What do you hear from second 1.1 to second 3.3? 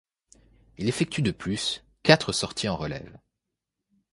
de plus quatre sorties en relève.